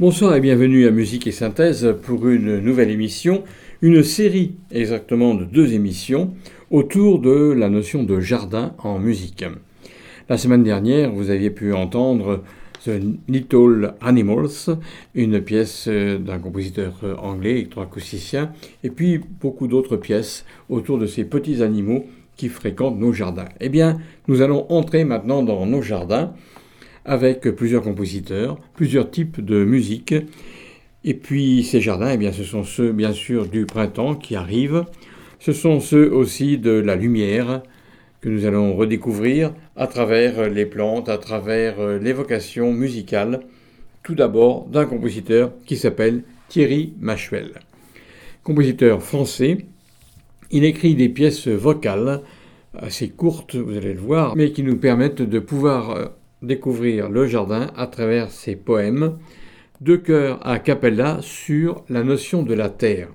[0.00, 3.44] Bonsoir et bienvenue à Musique et Synthèse pour une nouvelle émission,
[3.82, 6.32] une série exactement de deux émissions
[6.70, 9.44] autour de la notion de jardin en musique.
[10.30, 12.42] La semaine dernière, vous aviez pu entendre
[12.82, 12.92] The
[13.28, 14.78] Little Animals,
[15.14, 21.62] une pièce d'un compositeur anglais, électroacousticien, et puis beaucoup d'autres pièces autour de ces petits
[21.62, 22.06] animaux
[22.38, 23.50] qui fréquentent nos jardins.
[23.60, 26.32] Eh bien, nous allons entrer maintenant dans nos jardins
[27.04, 30.14] avec plusieurs compositeurs, plusieurs types de musique.
[31.04, 34.84] Et puis ces jardins, eh bien, ce sont ceux bien sûr du printemps qui arrivent.
[35.38, 37.62] Ce sont ceux aussi de la lumière
[38.20, 43.40] que nous allons redécouvrir à travers les plantes, à travers l'évocation musicale,
[44.02, 47.52] tout d'abord d'un compositeur qui s'appelle Thierry Machuel.
[48.42, 49.64] Compositeur français,
[50.50, 52.20] il écrit des pièces vocales
[52.78, 56.10] assez courtes, vous allez le voir, mais qui nous permettent de pouvoir
[56.42, 59.18] découvrir le jardin à travers ses poèmes,
[59.80, 63.08] deux chœurs a cappella sur la notion de la terre.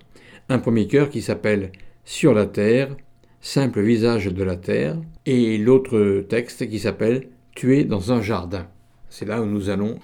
[0.50, 1.72] Un premier chœur qui s'appelle
[2.04, 2.96] Sur la terre,
[3.42, 8.68] simple visage de la terre, et l'autre texte qui s'appelle Tu es dans un jardin.
[9.10, 10.00] C'est là où nous allons.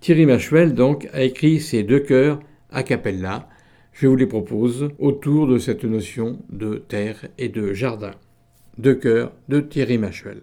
[0.00, 3.48] Thierry Machuel donc a écrit ces deux chœurs a cappella.
[3.92, 8.12] Je vous les propose autour de cette notion de terre et de jardin.
[8.78, 10.42] Deux chœurs de Thierry Machuel.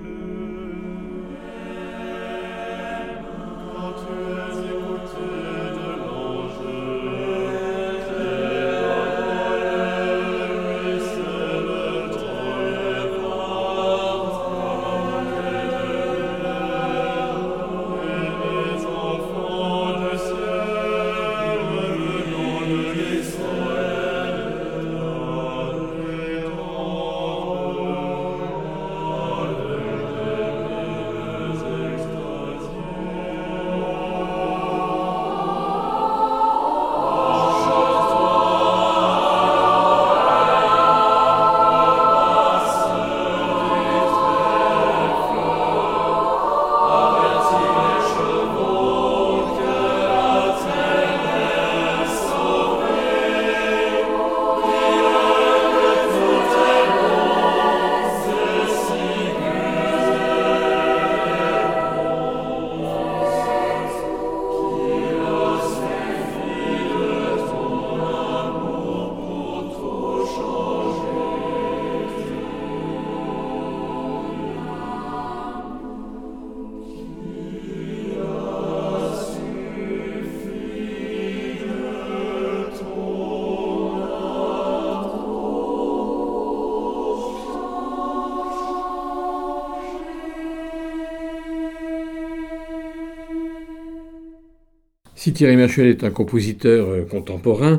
[95.21, 97.77] Si Thierry Machuel est un compositeur euh, contemporain,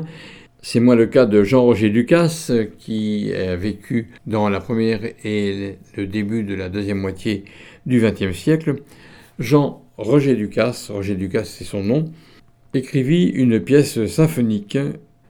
[0.61, 6.07] c'est moins le cas de Jean-Roger Ducasse, qui a vécu dans la première et le
[6.07, 7.43] début de la deuxième moitié
[7.85, 8.75] du XXe siècle.
[9.39, 12.05] Jean-Roger Ducasse, Roger Ducasse c'est son nom,
[12.73, 14.77] écrivit une pièce symphonique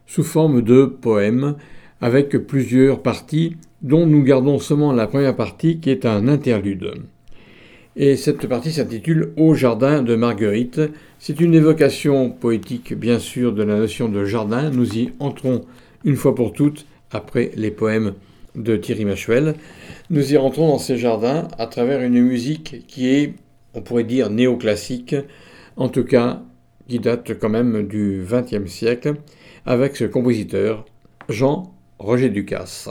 [0.05, 1.55] sous forme de poème
[1.99, 6.93] avec plusieurs parties dont nous gardons seulement la première partie qui est un interlude.
[7.95, 10.81] Et cette partie s'intitule Au jardin de Marguerite.
[11.25, 14.69] C'est une évocation poétique bien sûr de la notion de jardin.
[14.69, 15.63] Nous y entrons
[16.03, 18.15] une fois pour toutes après les poèmes
[18.55, 19.55] de Thierry Machuel.
[20.09, 23.35] Nous y rentrons dans ces jardins à travers une musique qui est,
[23.73, 25.15] on pourrait dire, néoclassique,
[25.77, 26.41] en tout cas
[26.89, 29.13] qui date quand même du XXe siècle,
[29.65, 30.83] avec ce compositeur,
[31.29, 32.89] Jean Roger Ducasse,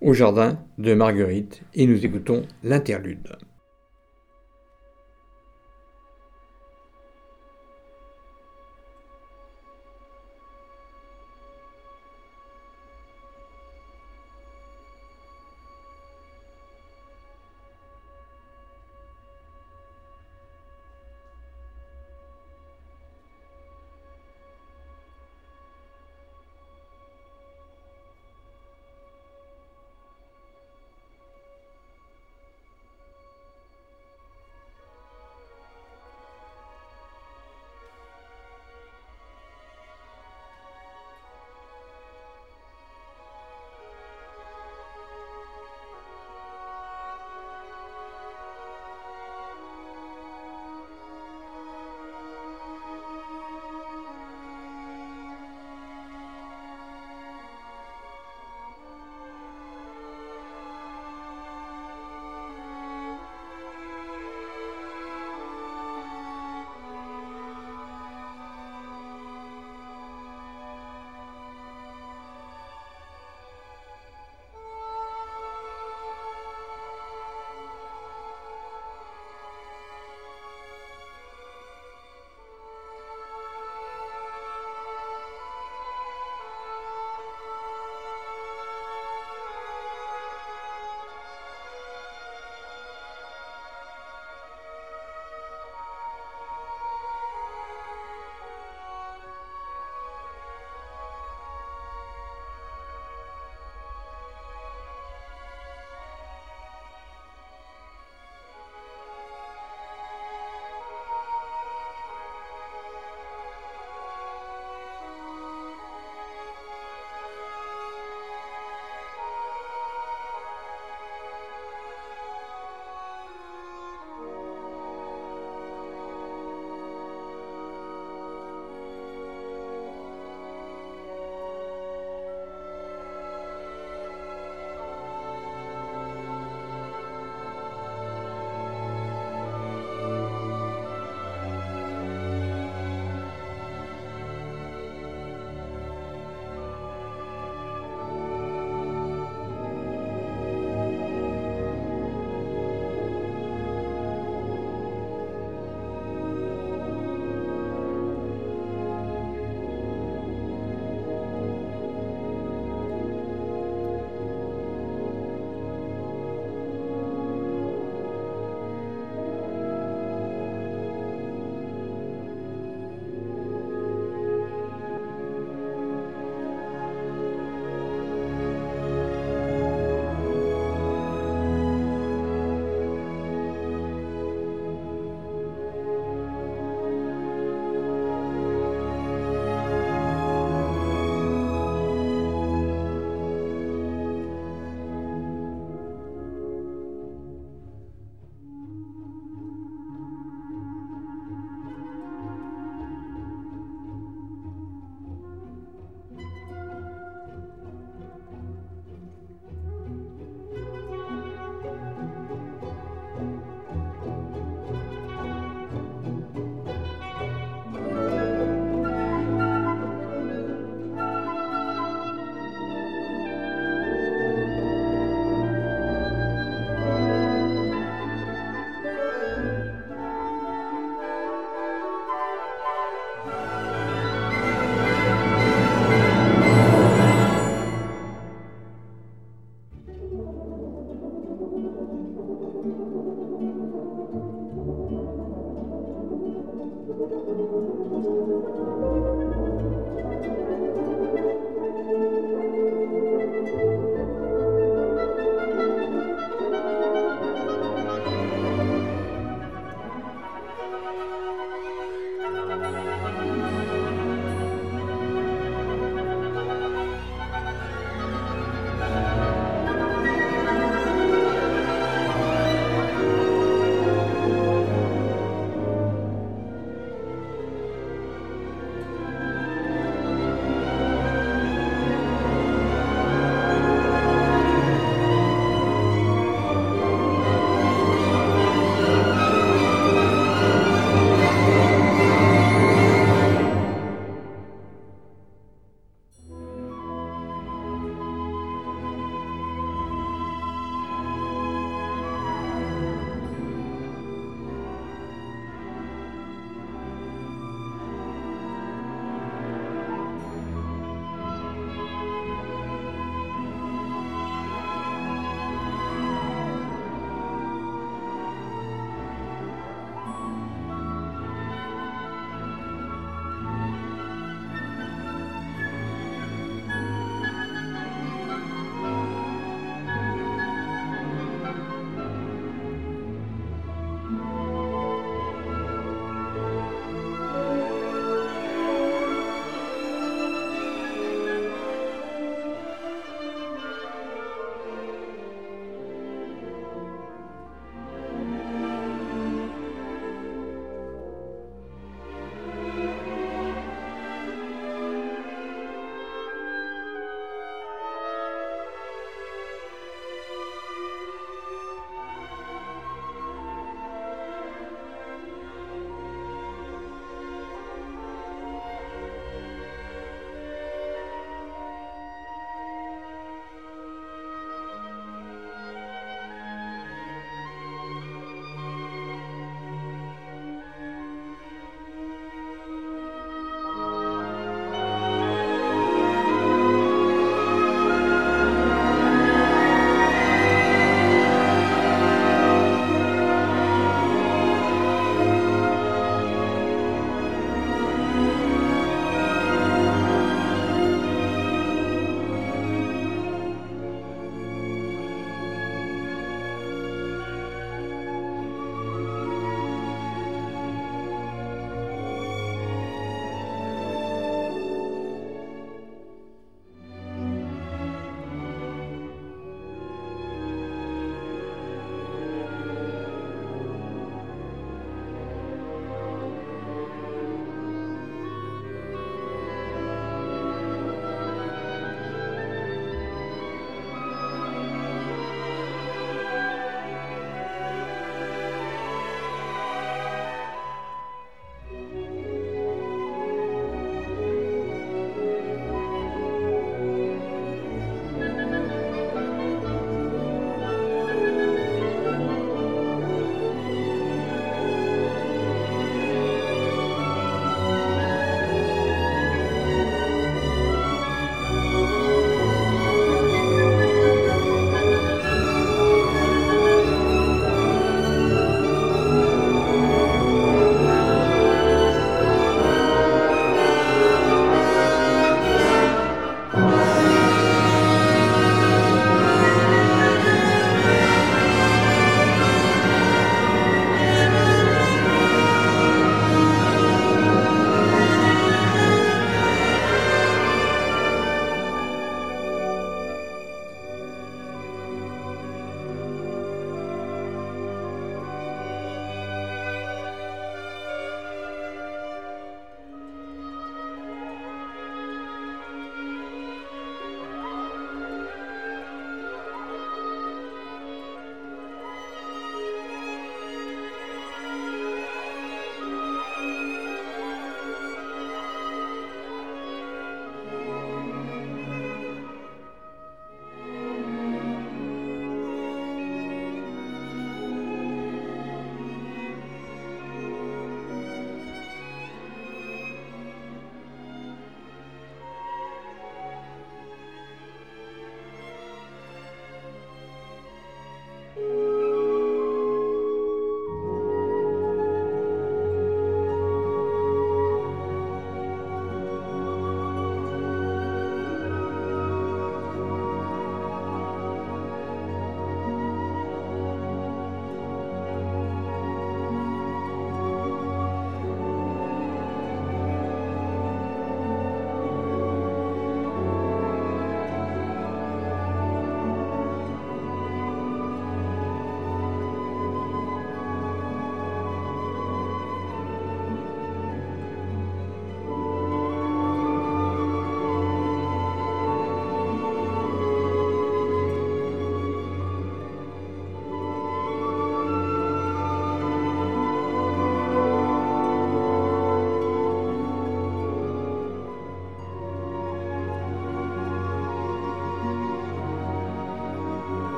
[0.00, 3.28] au jardin de Marguerite, et nous écoutons l'interlude.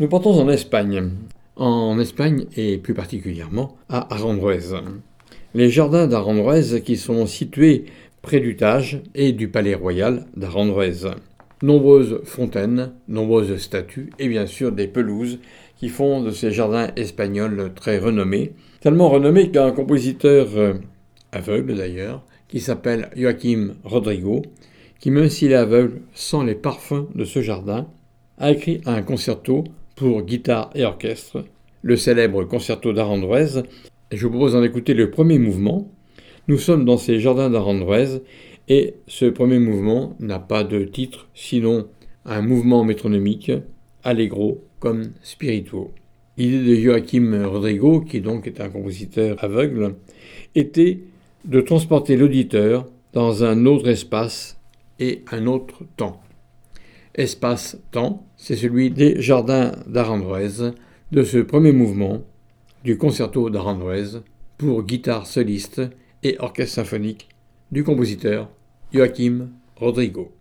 [0.00, 1.10] Nous partons en Espagne.
[1.56, 4.72] En Espagne et plus particulièrement à Arandroez.
[5.54, 7.84] Les jardins d'Arandroez qui sont situés
[8.22, 11.10] près du Tage et du palais royal d'Arandroez.
[11.60, 15.40] Nombreuses fontaines, nombreuses statues et bien sûr des pelouses
[15.76, 18.54] qui font de ces jardins espagnols très renommés.
[18.80, 20.72] Tellement renommés qu'un compositeur euh,
[21.32, 24.40] aveugle d'ailleurs, qui s'appelle Joaquim Rodrigo,
[25.00, 27.88] qui même s'il est aveugle sent les parfums de ce jardin,
[28.38, 29.64] a écrit un concerto
[30.02, 31.44] pour guitare et orchestre,
[31.82, 33.62] le célèbre concerto d'Arandroez.
[34.10, 35.92] Je vous propose d'en écouter le premier mouvement.
[36.48, 38.20] Nous sommes dans ces jardins d'Arandroez
[38.68, 41.86] et ce premier mouvement n'a pas de titre sinon
[42.24, 43.52] un mouvement métronomique,
[44.02, 45.92] allegro comme spirituo.
[46.36, 49.94] L'idée de Joachim Rodrigo, qui donc est un compositeur aveugle,
[50.56, 50.98] était
[51.44, 54.58] de transporter l'auditeur dans un autre espace
[54.98, 56.20] et un autre temps.
[57.14, 60.72] Espace-temps, c'est celui des jardins d'Arandroez,
[61.12, 62.24] de ce premier mouvement
[62.82, 64.18] du concerto d'Arandroez
[64.58, 65.80] pour guitare soliste
[66.24, 67.28] et orchestre symphonique
[67.70, 68.50] du compositeur
[68.92, 70.32] Joachim Rodrigo.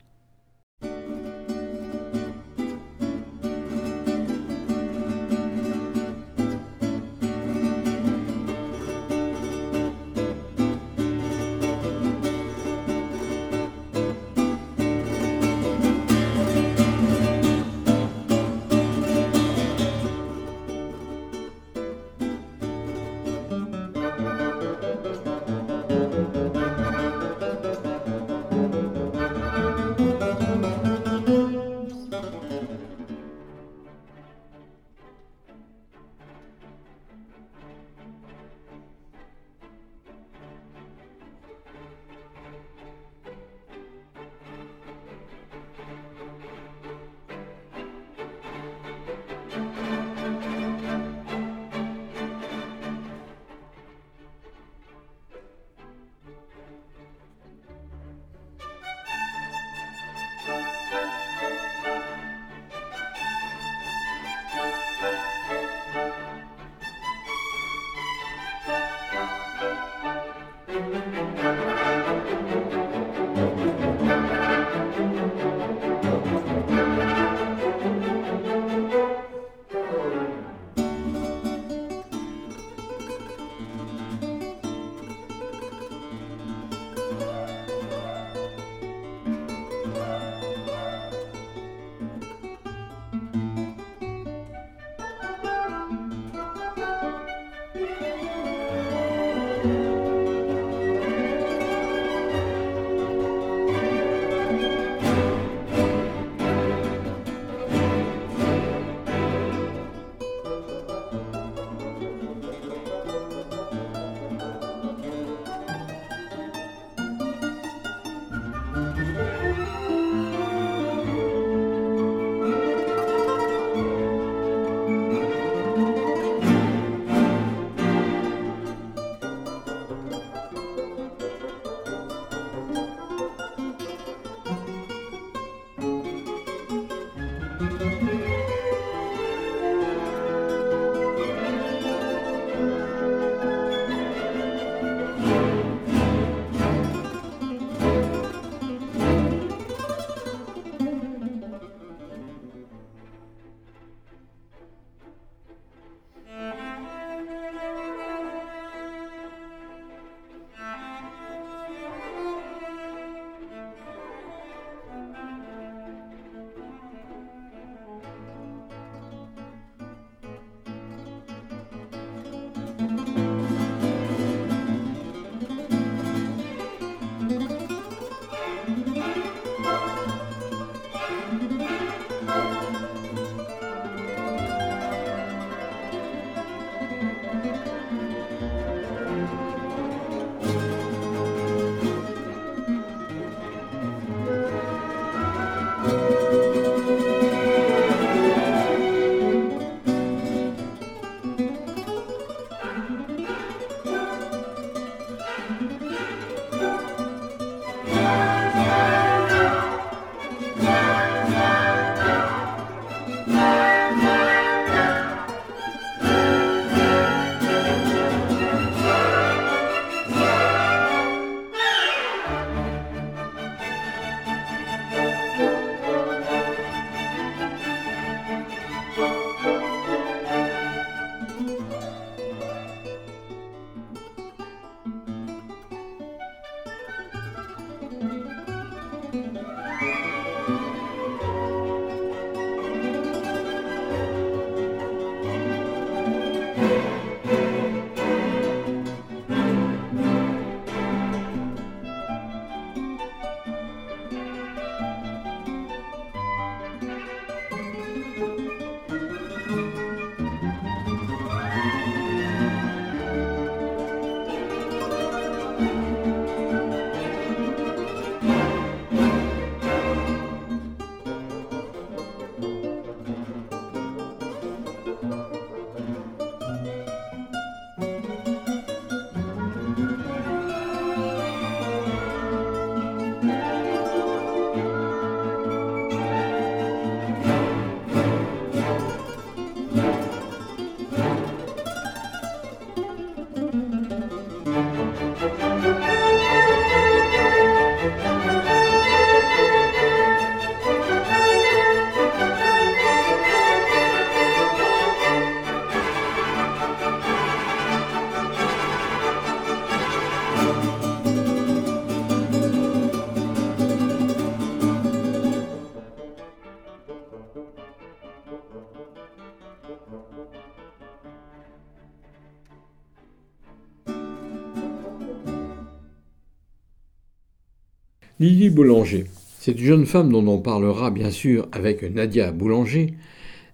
[328.52, 329.06] Boulanger,
[329.40, 332.94] cette jeune femme dont on parlera bien sûr avec Nadia Boulanger.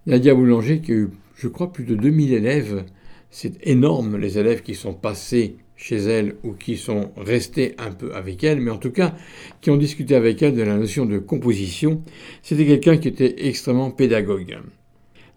[0.06, 2.84] Nadia Boulanger qui a eu, je crois, plus de 2000 élèves.
[3.30, 8.14] C'est énorme les élèves qui sont passés chez elle ou qui sont restés un peu
[8.14, 9.14] avec elle, mais en tout cas
[9.60, 12.02] qui ont discuté avec elle de la notion de composition.
[12.42, 14.58] C'était quelqu'un qui était extrêmement pédagogue.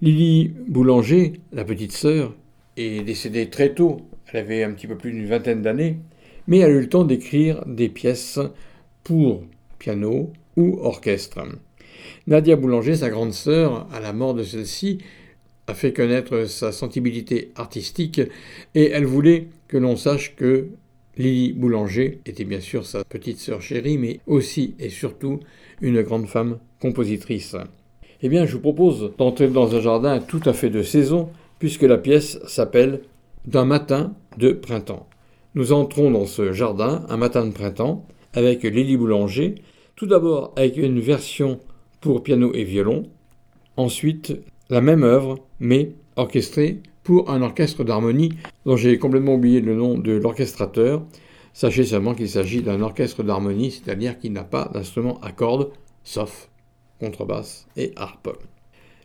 [0.02, 2.36] Lily Boulanger, la petite sœur,
[2.78, 4.02] est décédée très tôt.
[4.34, 5.97] Elle avait un petit peu plus d'une vingtaine d'années,
[6.47, 8.39] mais elle a eu le temps d'écrire des pièces
[9.03, 9.43] pour
[9.79, 11.41] piano ou orchestre.
[12.27, 14.99] Nadia Boulanger, sa grande sœur, à la mort de celle-ci,
[15.67, 18.21] a fait connaître sa sensibilité artistique
[18.75, 20.69] et elle voulait que l'on sache que
[21.17, 25.39] Lily Boulanger était bien sûr sa petite sœur chérie, mais aussi et surtout
[25.81, 27.55] une grande femme compositrice.
[28.21, 31.83] Eh bien, je vous propose d'entrer dans un jardin tout à fait de saison, puisque
[31.83, 33.01] la pièce s'appelle
[33.45, 35.07] D'un matin de printemps.
[35.55, 39.55] Nous entrons dans ce jardin, un matin de printemps, avec Lily Boulanger,
[39.95, 41.59] tout d'abord avec une version
[41.99, 43.03] pour piano et violon,
[43.77, 44.33] ensuite
[44.69, 48.33] la même œuvre, mais orchestrée pour un orchestre d'harmonie
[48.65, 51.03] dont j'ai complètement oublié le nom de l'orchestrateur.
[51.53, 55.71] Sachez seulement qu'il s'agit d'un orchestre d'harmonie, c'est-à-dire qu'il n'a pas d'instrument à cordes,
[56.03, 56.49] sauf
[56.99, 58.29] contrebasse et harpe.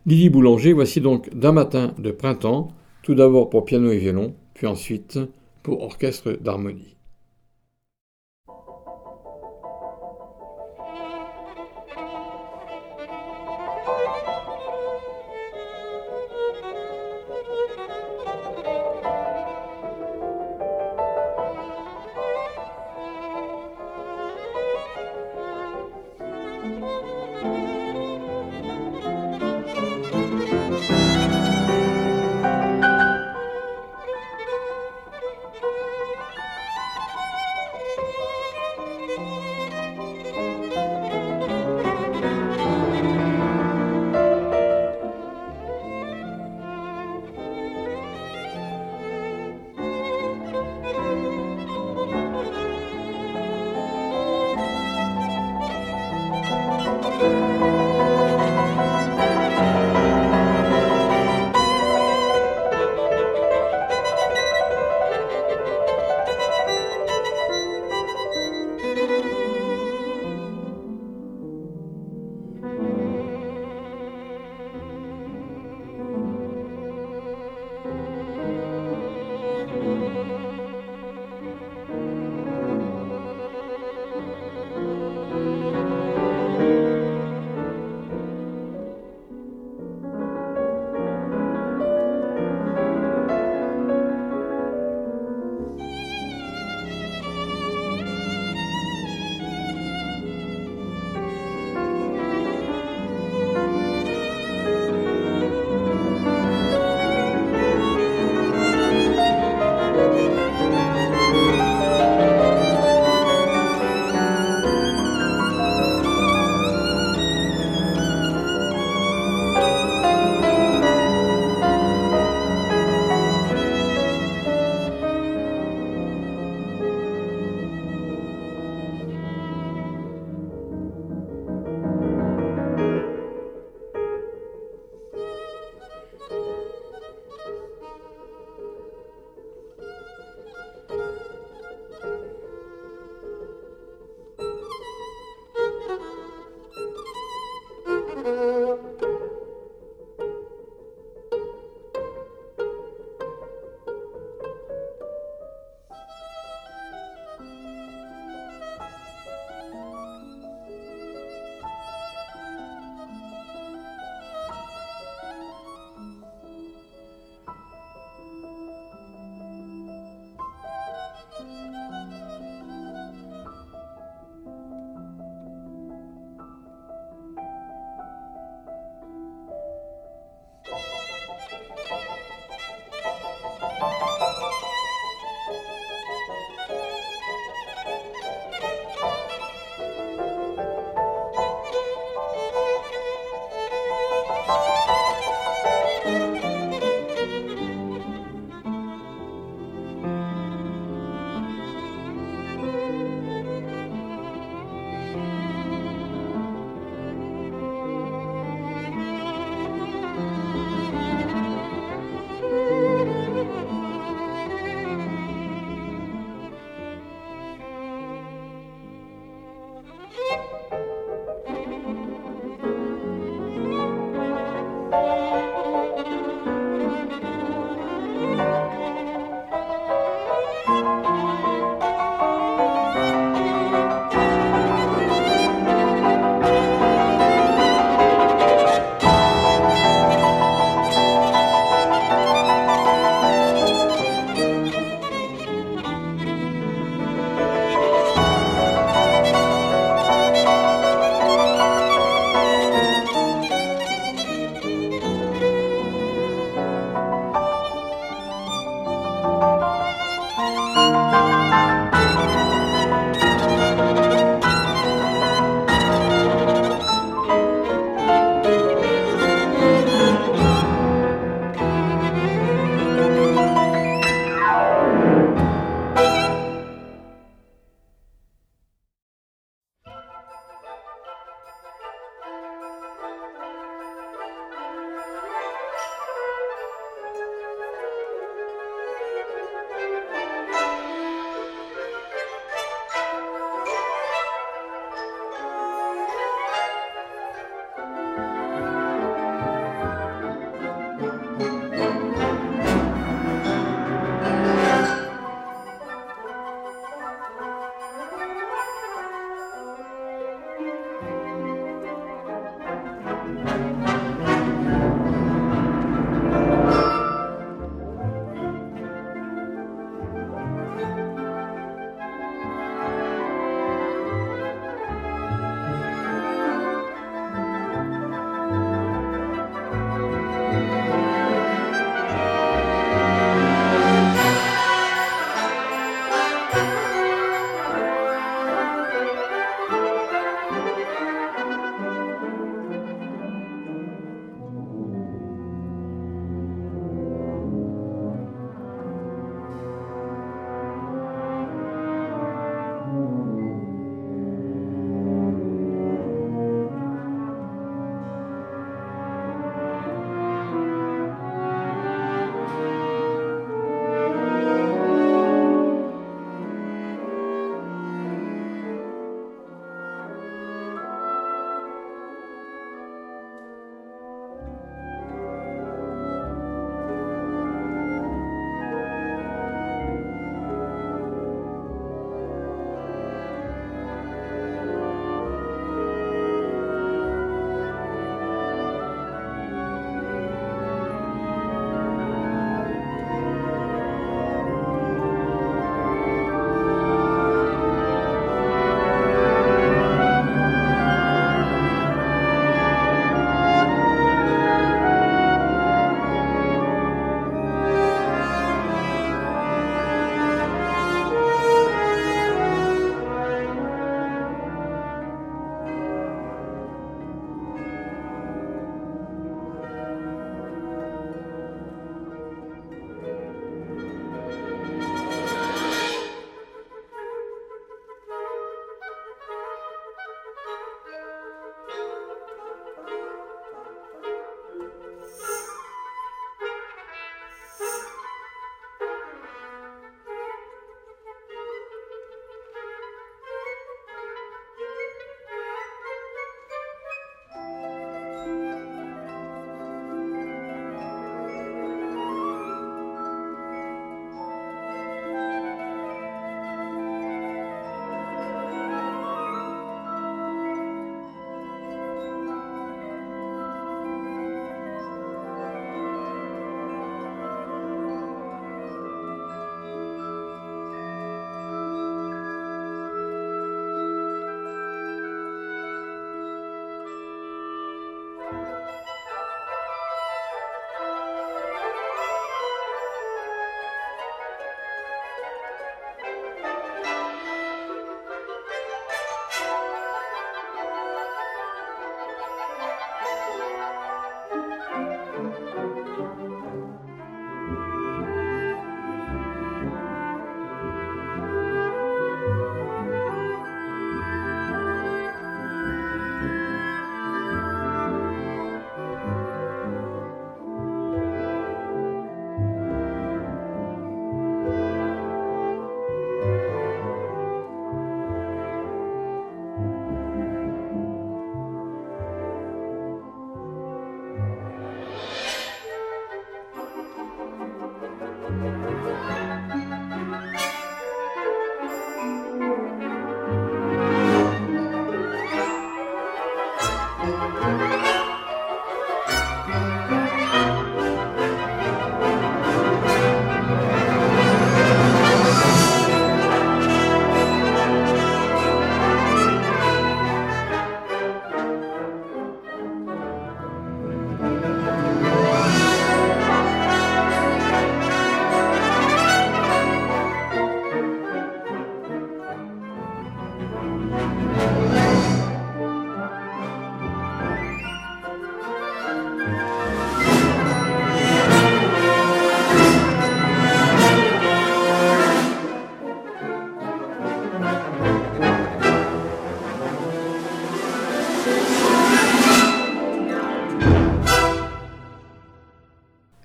[0.05, 2.69] Lily Boulanger, voici donc d'un matin de printemps,
[3.03, 5.19] tout d'abord pour piano et violon, puis ensuite
[5.63, 6.96] pour orchestre d'harmonie.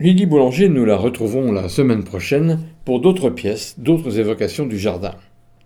[0.03, 5.15] Lydie Boulanger, nous la retrouvons la semaine prochaine pour d'autres pièces, d'autres évocations du jardin.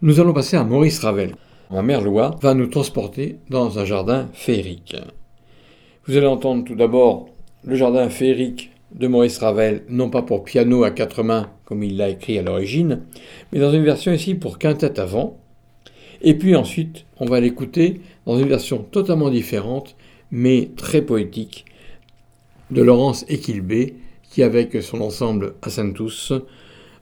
[0.03, 1.35] Nous allons passer à Maurice Ravel.
[1.71, 4.95] Ma mère Loire va nous transporter dans un jardin féerique.
[6.05, 7.31] Vous allez entendre tout d'abord
[7.65, 11.97] le jardin féerique de Maurice Ravel, non pas pour piano à quatre mains comme il
[11.97, 13.05] l'a écrit à l'origine,
[13.55, 15.39] mais dans une version ici pour quintette avant.
[16.21, 19.97] Et puis ensuite, on va l'écouter dans une version totalement différente
[20.31, 21.65] mais très poétique
[22.71, 23.95] de Laurence Equilbé,
[24.43, 26.33] avec son ensemble à Saint-Tous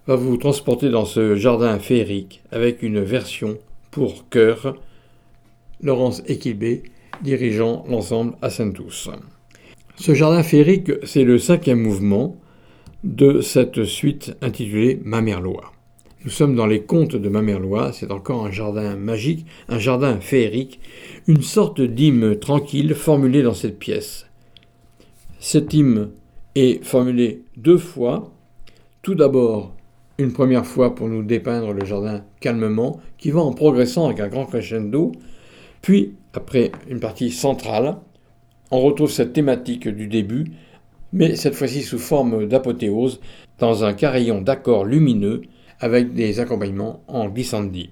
[0.07, 3.59] va vous transporter dans ce jardin féerique avec une version
[3.91, 4.77] pour chœur.
[5.81, 6.83] Laurence Equilbé
[7.23, 9.11] dirigeant l'ensemble à Saint-Tous.
[9.97, 12.37] Ce jardin féerique, c'est le cinquième mouvement
[13.05, 15.75] de cette suite intitulée Ma mère loi.
[16.25, 20.81] Nous sommes dans les contes de Mamerlois, c'est encore un jardin magique, un jardin féerique,
[21.27, 24.27] une sorte d'hymne tranquille formulé dans cette pièce.
[25.39, 26.09] Cet hymne
[26.55, 28.33] est formulé deux fois.
[29.03, 29.75] Tout d'abord,
[30.19, 34.29] une première fois pour nous dépeindre le jardin calmement, qui va en progressant avec un
[34.29, 35.13] grand crescendo,
[35.85, 37.97] puis, après une partie centrale,
[38.71, 40.47] on retrouve cette thématique du début,
[41.13, 43.21] mais cette fois-ci sous forme d'apothéose,
[43.59, 45.43] dans un carillon d'accords lumineux
[45.81, 47.91] avec des accompagnements en glissandi.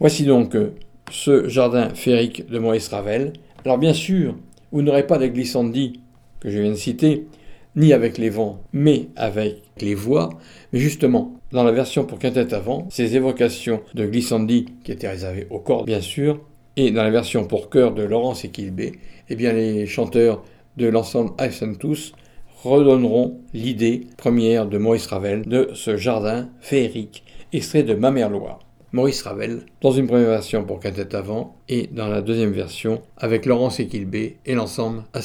[0.00, 0.72] Voici donc euh,
[1.12, 3.32] ce jardin féerique de Maurice Ravel.
[3.64, 4.34] Alors bien sûr,
[4.72, 6.00] vous n'aurez pas de glissandi
[6.40, 7.28] que je viens de citer,
[7.78, 10.30] ni avec les vents, mais avec les voix.
[10.72, 15.46] Mais justement, dans la version pour quintette avant, ces évocations de glissandi qui étaient réservées
[15.48, 16.40] aux cordes, bien sûr,
[16.76, 18.92] et dans la version pour chœur de Laurence Equilbé,
[19.28, 20.44] eh bien les chanteurs
[20.76, 21.32] de l'ensemble
[21.78, 22.12] tous
[22.62, 28.60] redonneront l'idée première de Maurice Ravel de ce jardin féerique, extrait de Ma mère Loire.
[28.92, 33.46] Maurice Ravel, dans une première version pour quintette avant et dans la deuxième version avec
[33.46, 35.20] Laurence Equilbé et l'ensemble à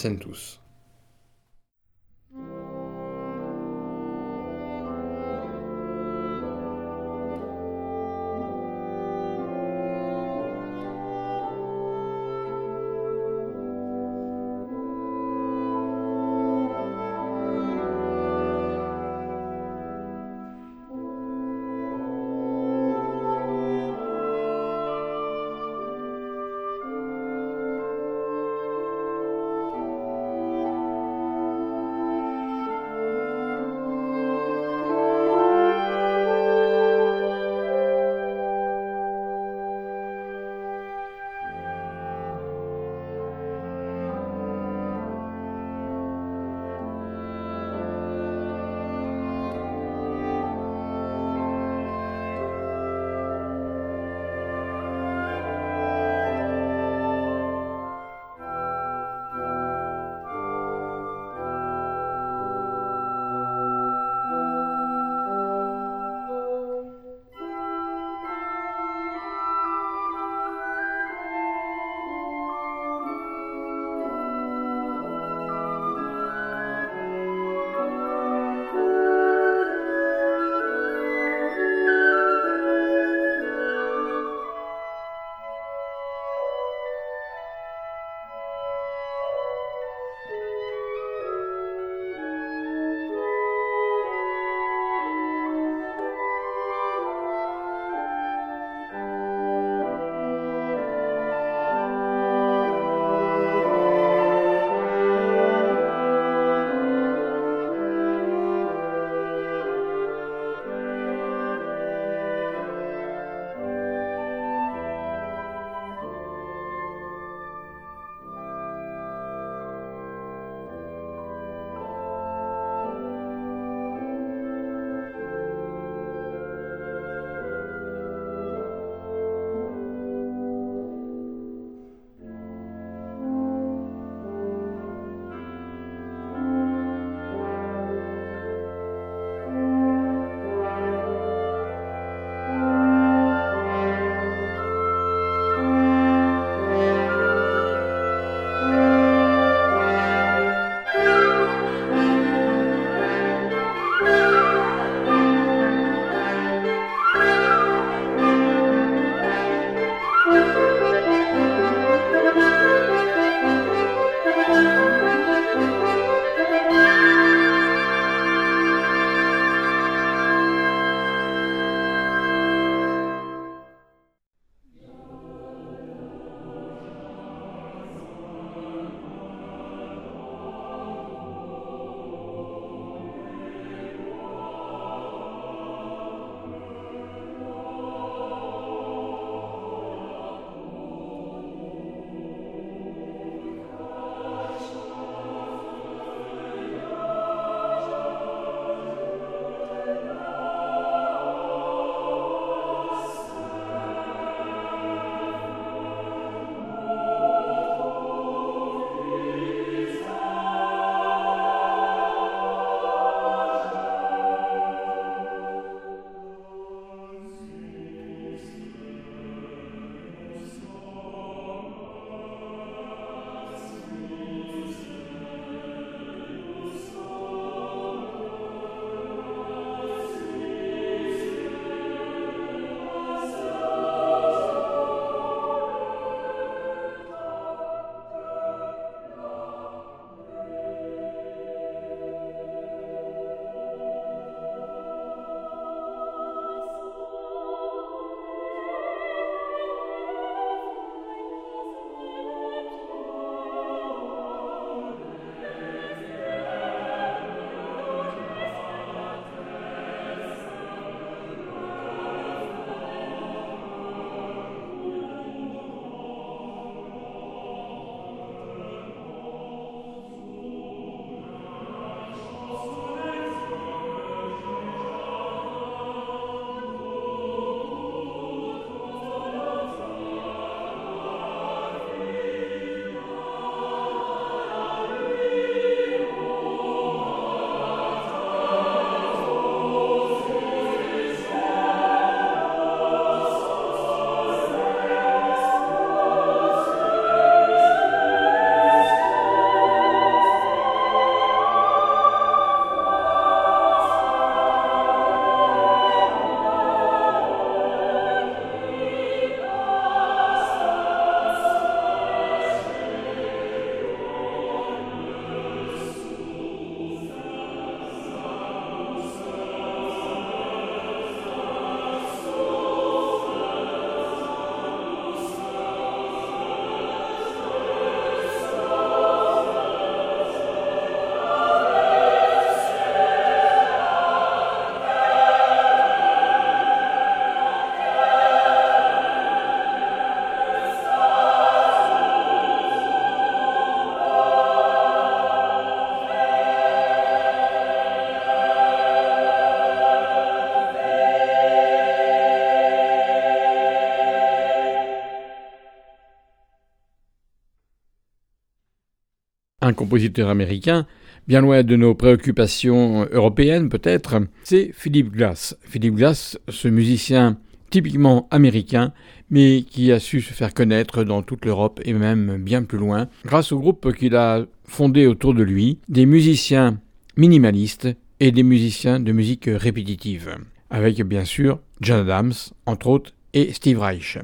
[359.63, 360.85] un compositeur américain,
[361.27, 365.57] bien loin de nos préoccupations européennes peut-être, c'est Philip Glass.
[365.63, 367.37] Philip Glass, ce musicien
[367.69, 368.93] typiquement américain,
[369.31, 373.07] mais qui a su se faire connaître dans toute l'Europe et même bien plus loin,
[373.25, 376.77] grâce au groupe qu'il a fondé autour de lui, des musiciens
[377.17, 377.87] minimalistes
[378.19, 380.35] et des musiciens de musique répétitive,
[380.69, 382.33] avec bien sûr John Adams,
[382.65, 384.17] entre autres, et Steve Reich.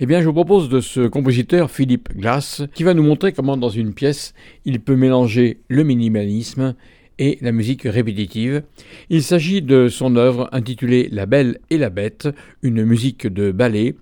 [0.00, 3.56] Eh bien, je vous propose de ce compositeur Philip Glass qui va nous montrer comment
[3.56, 4.34] dans une pièce
[4.64, 6.74] il peut mélanger le minimalisme
[7.18, 8.62] et la musique répétitive.
[9.10, 12.28] Il s'agit de son œuvre intitulée La Belle et la Bête,
[12.62, 13.94] une musique de ballet.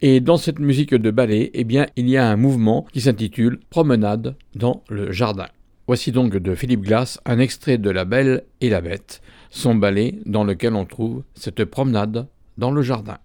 [0.00, 3.58] Et dans cette musique de ballet, eh bien, il y a un mouvement qui s'intitule
[3.70, 5.48] Promenade dans le jardin.
[5.86, 10.16] Voici donc de Philippe Glass un extrait de La Belle et la Bête, son ballet
[10.26, 12.28] dans lequel on trouve cette promenade
[12.58, 13.18] dans le jardin.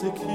[0.00, 0.27] J'ai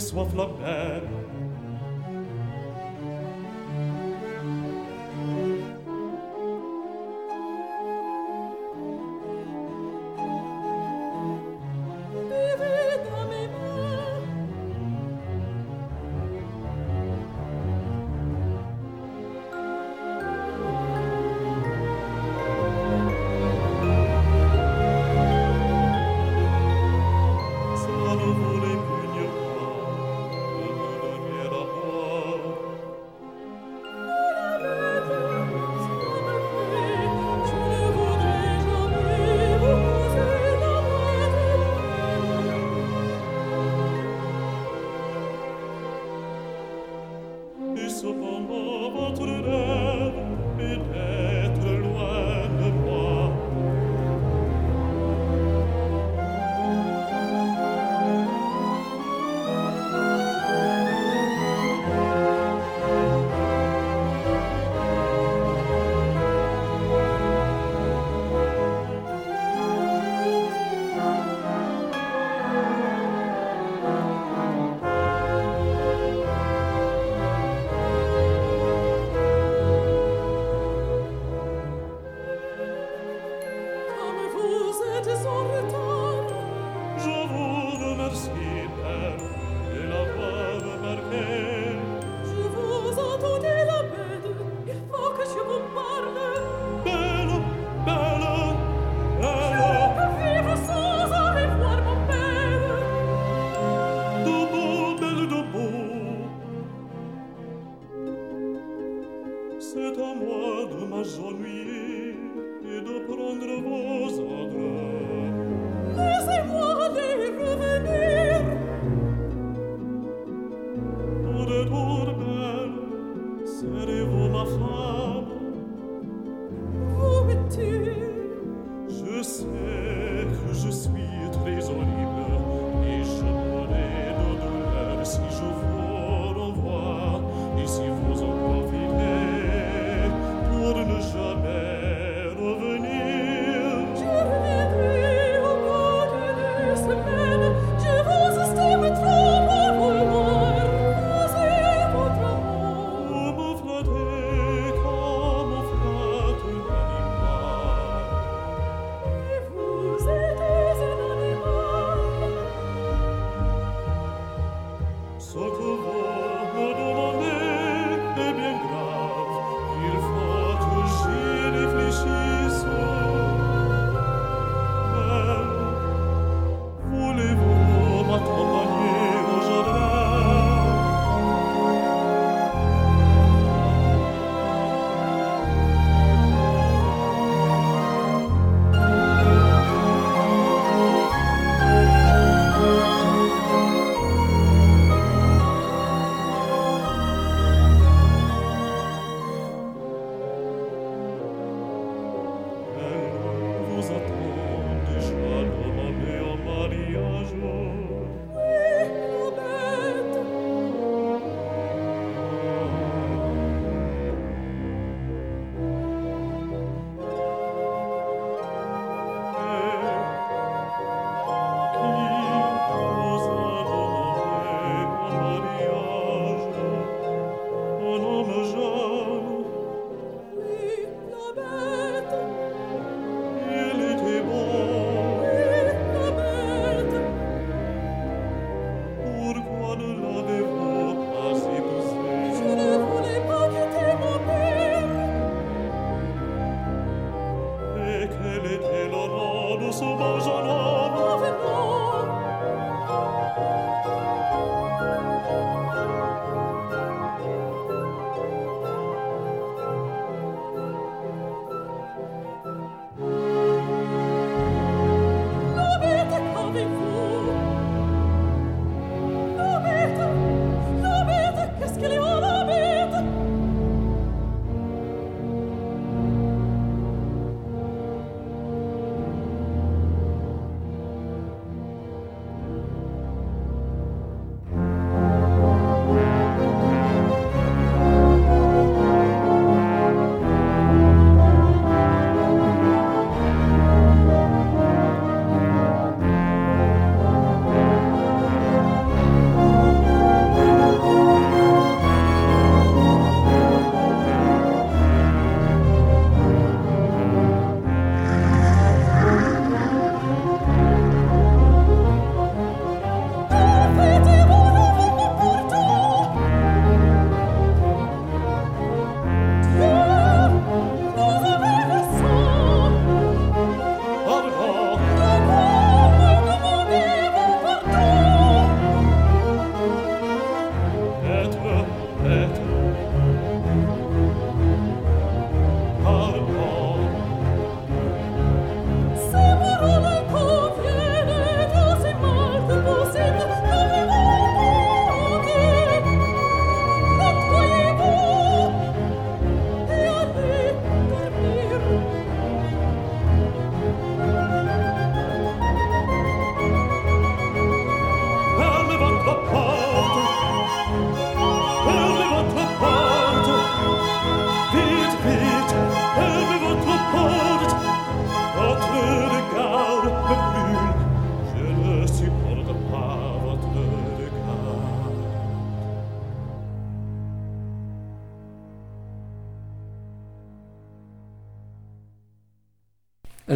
[0.00, 0.34] słow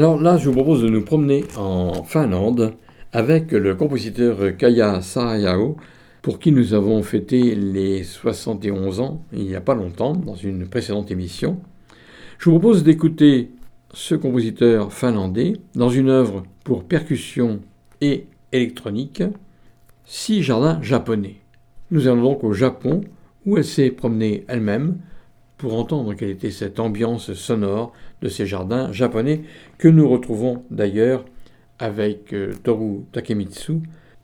[0.01, 2.73] Alors là, je vous propose de nous promener en Finlande
[3.13, 5.77] avec le compositeur Kaya Sarayao,
[6.23, 10.67] pour qui nous avons fêté les 71 ans il n'y a pas longtemps dans une
[10.67, 11.61] précédente émission.
[12.39, 13.51] Je vous propose d'écouter
[13.93, 17.61] ce compositeur finlandais dans une œuvre pour percussion
[18.01, 19.23] et électronique,
[20.07, 21.43] Six jardins japonais.
[21.91, 23.03] Nous allons donc au Japon
[23.45, 24.97] où elle s'est promenée elle-même
[25.61, 27.93] pour entendre quelle était cette ambiance sonore
[28.23, 29.43] de ces jardins japonais
[29.77, 31.27] que nous retrouvons d'ailleurs
[31.79, 33.75] avec euh, Toru Takemitsu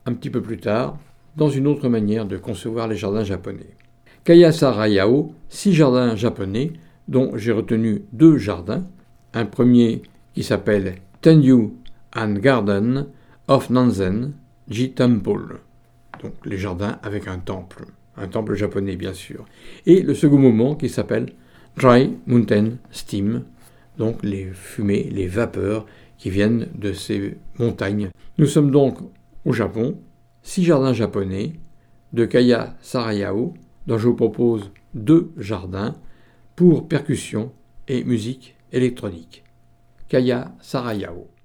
[0.07, 0.97] un petit peu plus tard
[1.37, 3.77] dans une autre manière de concevoir les jardins japonais.
[4.25, 6.73] Kayasa Rayao, six jardins japonais
[7.07, 8.87] dont j'ai retenu deux jardins,
[9.35, 10.01] un premier
[10.33, 11.75] qui s'appelle Tenyu
[12.17, 13.09] and Garden
[13.47, 14.33] of Nanzen
[14.71, 15.61] Ji Temple,
[16.23, 17.85] donc les jardins avec un temple
[18.17, 19.45] un temple japonais bien sûr,
[19.87, 21.33] et le second moment qui s'appelle
[21.77, 23.45] Dry Mountain Steam,
[23.99, 25.87] donc les fumées, les vapeurs
[26.19, 28.09] qui viennent de ces montagnes.
[28.39, 28.99] Nous sommes donc
[29.45, 29.99] au Japon,
[30.43, 31.55] six jardins japonais,
[32.13, 33.55] de Kaya Sarayao,
[33.87, 35.95] dont je vous propose deux jardins
[36.55, 37.53] pour percussion
[37.89, 39.45] et musique électronique.
[40.09, 41.36] Kaya Sarayao.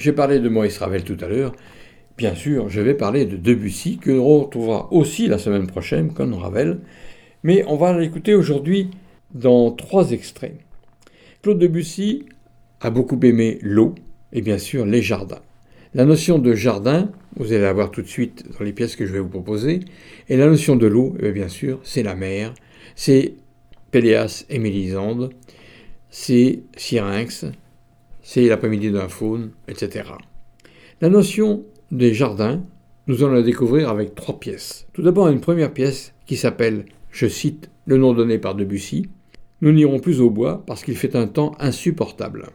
[0.00, 1.52] J'ai parlé de Maurice Ravel tout à l'heure.
[2.16, 6.32] Bien sûr, je vais parler de Debussy, que l'on retrouvera aussi la semaine prochaine, comme
[6.32, 6.78] Ravel.
[7.42, 8.88] Mais on va l'écouter aujourd'hui
[9.34, 10.56] dans trois extraits.
[11.42, 12.24] Claude Debussy
[12.80, 13.94] a beaucoup aimé l'eau
[14.32, 15.42] et bien sûr les jardins.
[15.92, 19.04] La notion de jardin, vous allez la voir tout de suite dans les pièces que
[19.04, 19.80] je vais vous proposer,
[20.30, 22.54] et la notion de l'eau, eh bien sûr, c'est la mer,
[22.96, 23.34] c'est
[23.90, 25.34] Péléas et Mélisande,
[26.08, 27.44] c'est Syrinx,
[28.30, 30.04] c'est l'après-midi d'un faune, etc.
[31.00, 32.64] La notion des jardins,
[33.08, 34.86] nous allons la découvrir avec trois pièces.
[34.92, 39.08] Tout d'abord, une première pièce qui s'appelle, je cite le nom donné par Debussy,
[39.62, 42.50] Nous n'irons plus au bois parce qu'il fait un temps insupportable.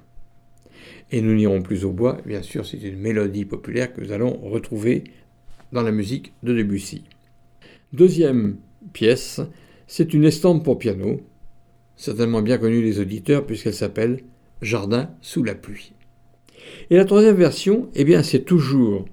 [1.11, 4.39] Et nous n'irons plus au bois, bien sûr, c'est une mélodie populaire que nous allons
[4.43, 5.03] retrouver
[5.73, 7.03] dans la musique de Debussy.
[7.91, 8.59] Deuxième
[8.93, 9.41] pièce,
[9.87, 11.19] c'est une estampe pour piano,
[11.97, 14.21] certainement bien connue des auditeurs puisqu'elle s'appelle
[14.65, 15.93] Jardin sous la pluie.
[16.89, 19.05] Et la troisième version, eh bien, c'est toujours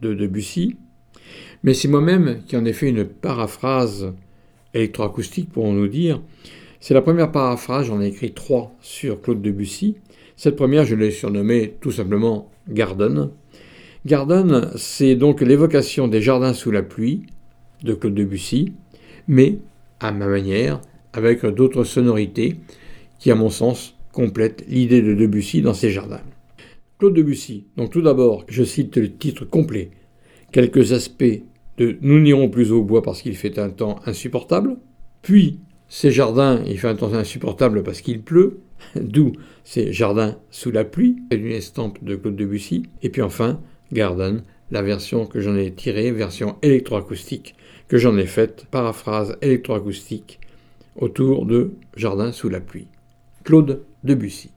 [0.00, 0.76] de Debussy,
[1.62, 4.12] mais c'est moi-même qui en ai fait une paraphrase
[4.72, 6.22] électroacoustique, pour nous dire.
[6.78, 9.96] C'est la première paraphrase, j'en ai écrit trois sur Claude Debussy.
[10.36, 13.30] Cette première, je l'ai surnommée tout simplement Garden.
[14.06, 17.26] Garden, c'est donc l'évocation des jardins sous la pluie
[17.82, 18.72] de Claude Debussy,
[19.28, 19.58] mais
[19.98, 20.80] à ma manière,
[21.12, 22.56] avec d'autres sonorités
[23.18, 26.22] qui, à mon sens, complète l'idée de Debussy dans ses jardins.
[26.98, 29.90] Claude Debussy, donc tout d'abord, je cite le titre complet,
[30.52, 31.42] quelques aspects
[31.78, 34.76] de Nous n'irons plus au bois parce qu'il fait un temps insupportable,
[35.22, 38.60] puis ces jardins, il fait un temps insupportable parce qu'il pleut,
[38.96, 39.32] d'où
[39.64, 43.60] ces jardins sous la pluie, c'est une estampe de Claude Debussy, et puis enfin,
[43.92, 47.54] Garden, la version que j'en ai tirée, version électroacoustique,
[47.88, 50.38] que j'en ai faite, paraphrase électroacoustique,
[50.96, 52.86] autour de Jardin sous la pluie.
[53.42, 54.50] Claude Debussy.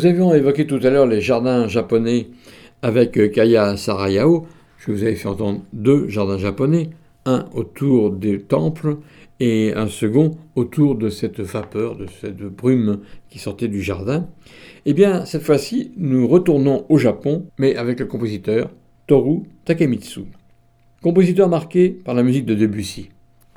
[0.00, 2.28] Nous avions évoqué tout à l'heure les jardins japonais
[2.80, 4.46] avec euh, Kaya Sarayao.
[4.78, 6.88] Je vous avais fait entendre deux jardins japonais,
[7.26, 8.96] un autour des temples
[9.40, 14.26] et un second autour de cette vapeur, de cette brume qui sortait du jardin.
[14.86, 18.70] Eh bien, cette fois-ci, nous retournons au Japon, mais avec le compositeur
[19.06, 20.22] Toru Takemitsu.
[21.02, 23.10] Compositeur marqué par la musique de Debussy.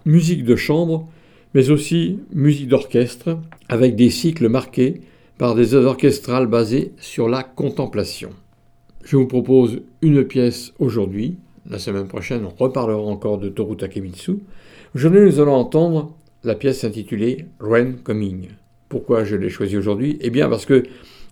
[0.05, 1.07] Musique de chambre,
[1.53, 3.39] mais aussi musique d'orchestre,
[3.69, 5.03] avec des cycles marqués
[5.37, 8.29] par des œuvres orchestrales basées sur la contemplation.
[9.03, 11.37] Je vous propose une pièce aujourd'hui.
[11.69, 14.39] La semaine prochaine, on reparlera encore de Toru Takemitsu.
[14.95, 18.49] Aujourd'hui, nous allons entendre la pièce intitulée Rain Coming.
[18.89, 20.17] Pourquoi je l'ai choisie aujourd'hui?
[20.21, 20.83] Eh bien, parce que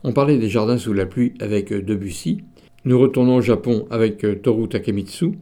[0.03, 2.44] on parlait des jardins sous la pluie avec Debussy.
[2.86, 5.34] Nous retournons au Japon avec Toru Takemitsu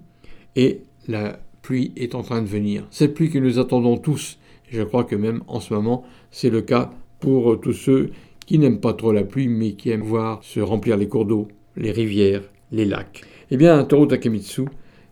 [0.56, 2.86] et la pluie est en train de venir.
[2.92, 4.38] Cette pluie que nous attendons tous.
[4.70, 8.12] Je crois que même en ce moment, c'est le cas pour tous ceux
[8.50, 11.50] qui n'aiment pas trop la pluie, mais qui aiment voir se remplir les cours d'eau,
[11.78, 13.22] les rivières, les lacs.
[13.52, 14.64] Eh bien, Toru Takemitsu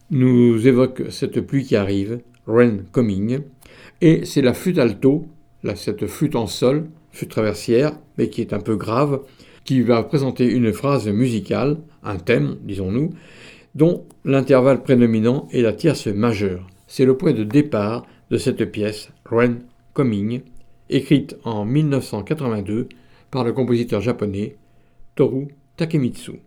[0.09, 3.41] nous évoque cette pluie qui arrive, Rain Coming,
[4.01, 5.27] et c'est la flûte alto,
[5.75, 9.19] cette flûte en sol, flûte traversière, mais qui est un peu grave,
[9.65, 13.11] qui va présenter une phrase musicale, un thème, disons-nous,
[13.75, 16.65] dont l'intervalle prédominant est la tierce majeure.
[16.87, 19.57] C'est le point de départ de cette pièce, Rain
[19.93, 20.41] Coming,
[20.89, 22.89] écrite en 1982
[23.37, 24.57] par le compositeur japonais
[25.13, 26.41] Toru Takemitsu.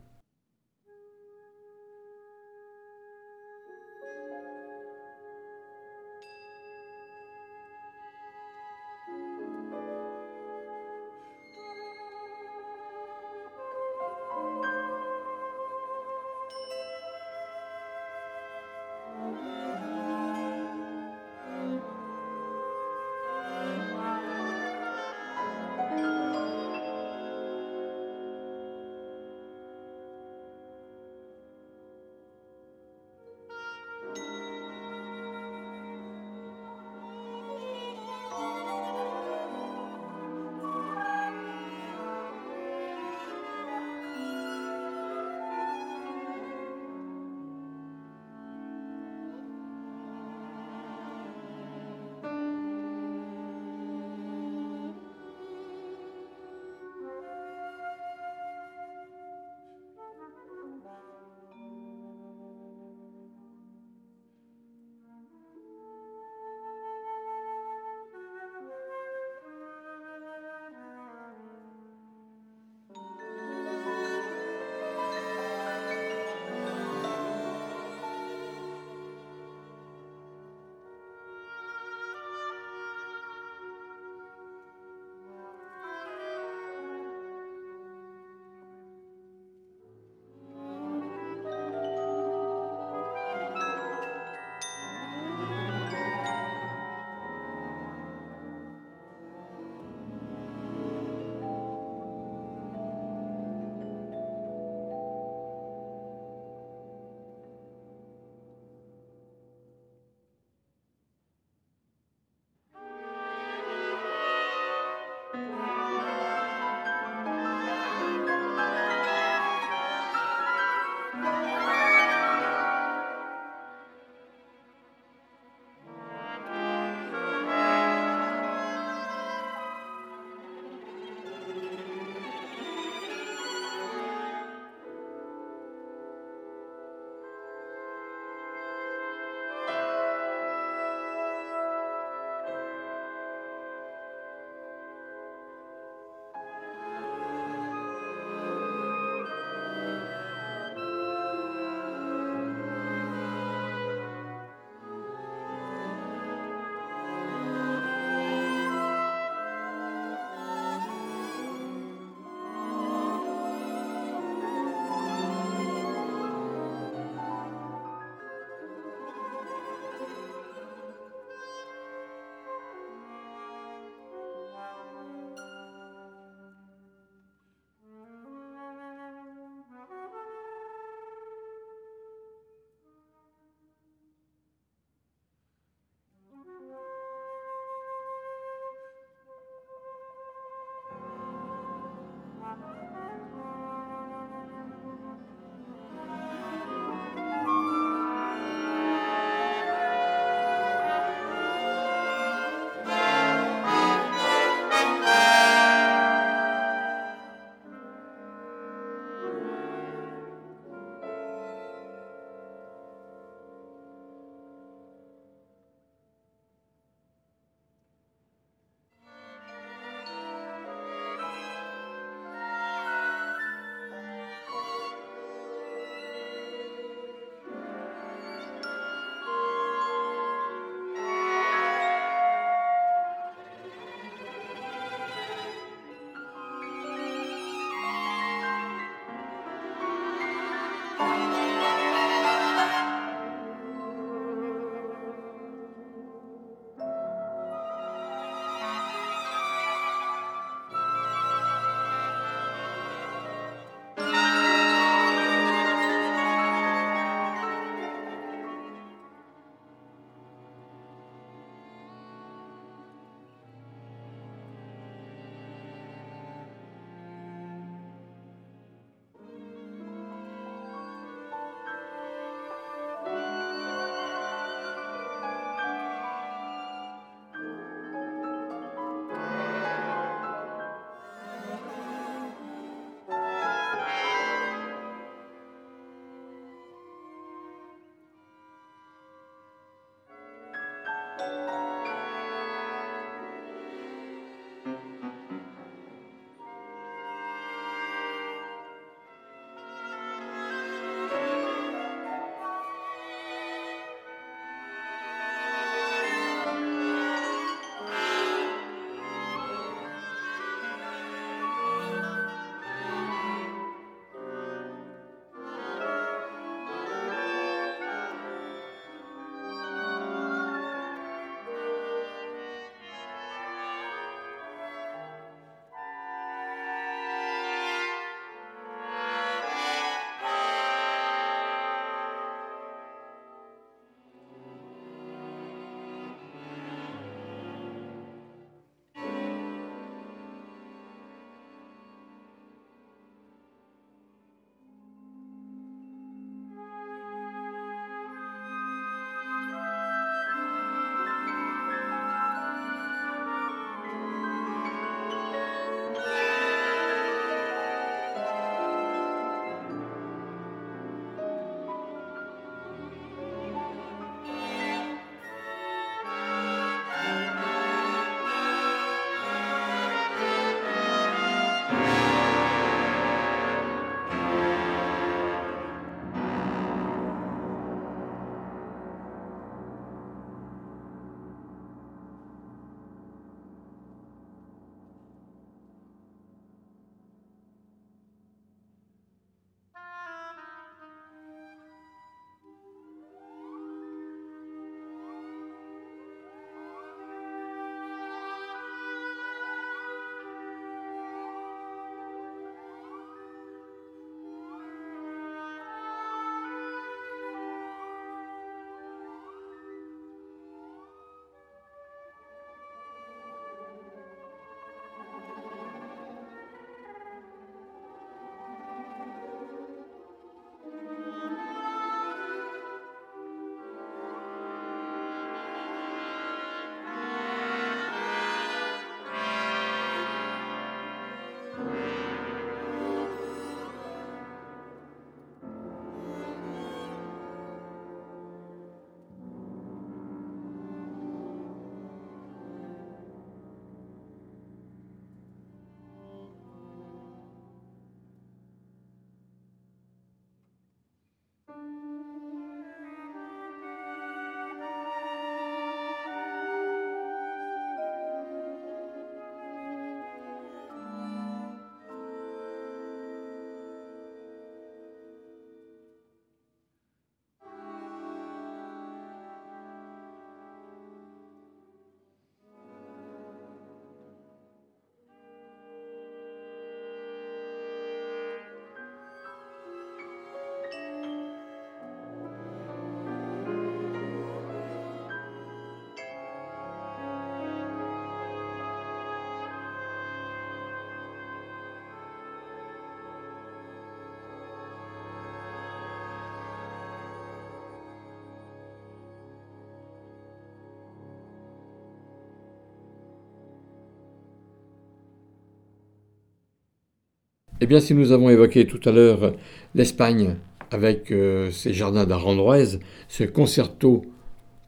[507.63, 509.35] Eh bien, si nous avons évoqué tout à l'heure
[509.75, 510.37] l'Espagne
[510.71, 514.07] avec euh, ses jardins d'Arandroise, ce concerto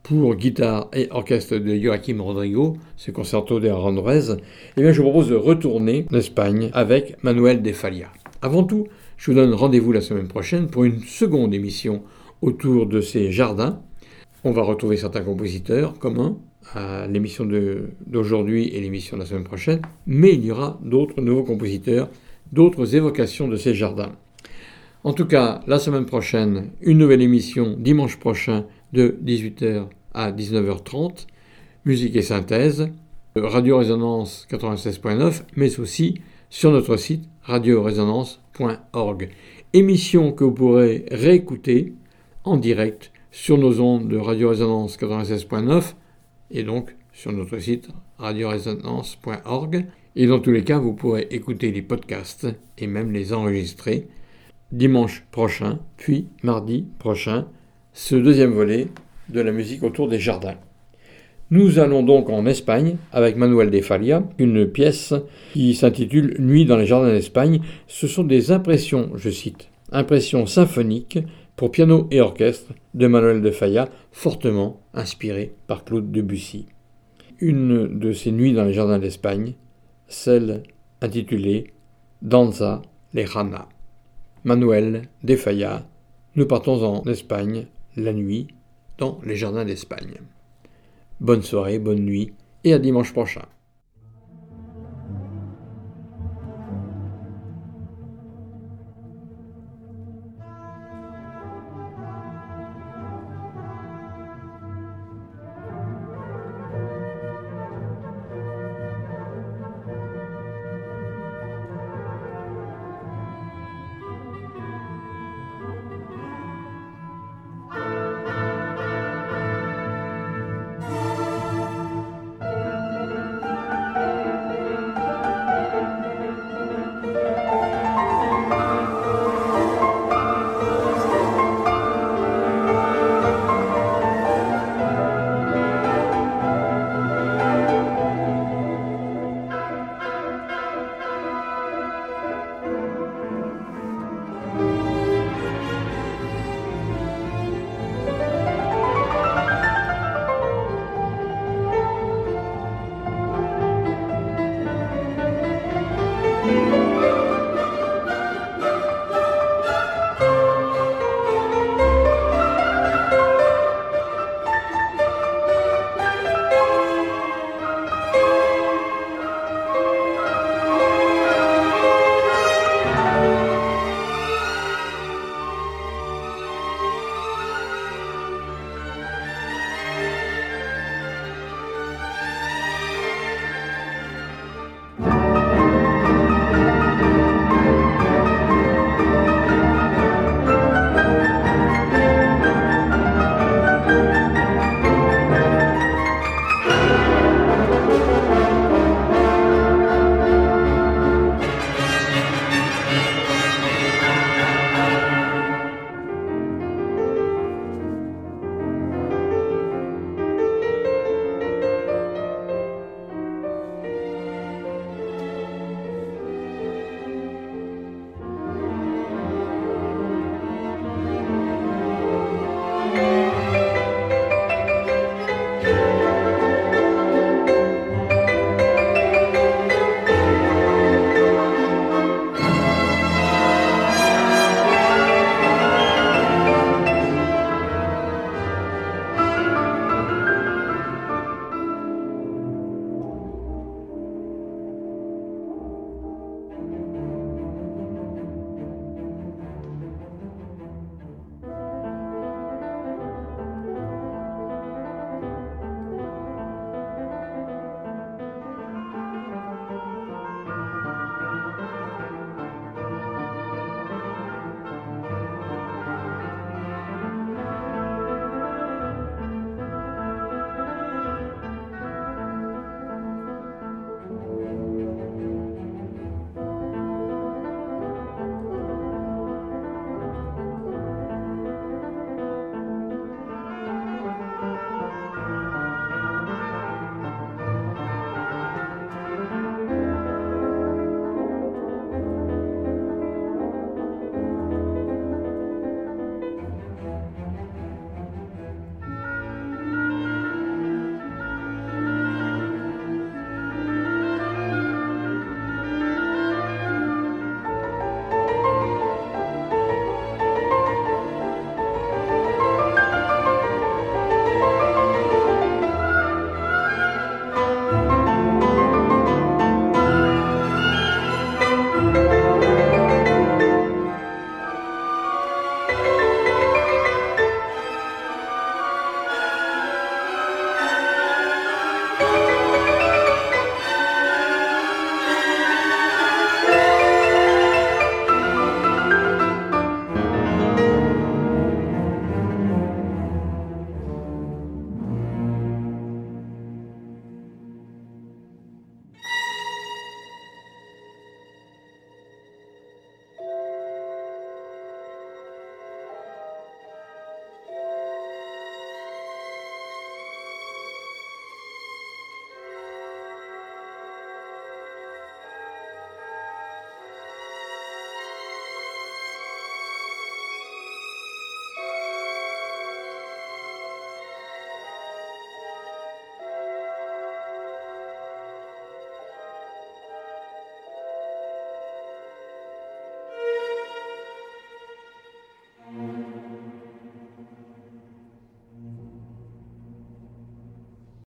[0.02, 4.36] pour guitare et orchestre de Joaquim Rodrigo, ce concerto d'Arandroise,
[4.76, 8.12] eh bien, je vous propose de retourner en Espagne avec Manuel de Falla.
[8.42, 12.02] Avant tout, je vous donne rendez-vous la semaine prochaine pour une seconde émission
[12.42, 13.80] autour de ces jardins.
[14.44, 16.36] On va retrouver certains compositeurs communs
[16.74, 17.48] à l'émission
[18.06, 22.10] d'aujourd'hui et l'émission de la semaine prochaine, mais il y aura d'autres nouveaux compositeurs,
[22.52, 24.12] d'autres évocations de ces jardins.
[25.04, 31.26] En tout cas, la semaine prochaine, une nouvelle émission dimanche prochain de 18h à 19h30,
[31.84, 32.88] musique et synthèse,
[33.34, 36.20] Radio Résonance 96.9, mais aussi
[36.50, 39.30] sur notre site radioresonance.org.
[39.72, 41.94] Émission que vous pourrez réécouter
[42.44, 45.94] en direct sur nos ondes de Radio Résonance 96.9
[46.50, 47.88] et donc sur notre site
[48.18, 49.86] radioresonance.org.
[50.14, 52.46] Et dans tous les cas, vous pourrez écouter les podcasts
[52.78, 54.08] et même les enregistrer
[54.70, 57.46] dimanche prochain, puis mardi prochain,
[57.92, 58.88] ce deuxième volet
[59.28, 60.56] de la musique autour des jardins.
[61.50, 65.12] Nous allons donc en Espagne avec Manuel de Falla, une pièce
[65.52, 67.60] qui s'intitule Nuit dans les jardins d'Espagne.
[67.86, 71.18] Ce sont des impressions, je cite, impressions symphoniques
[71.56, 76.66] pour piano et orchestre de Manuel de Falla, fortement inspiré par Claude Debussy.
[77.40, 79.52] Une de ces nuits dans les jardins d'Espagne,
[80.12, 80.62] celle
[81.00, 81.72] intitulée
[82.20, 82.82] Danza
[83.14, 83.68] Lejana.
[84.44, 85.86] Manuel de Falla,
[86.36, 87.66] nous partons en Espagne
[87.96, 88.48] la nuit
[88.98, 90.20] dans les jardins d'Espagne.
[91.20, 92.32] Bonne soirée, bonne nuit
[92.64, 93.44] et à dimanche prochain.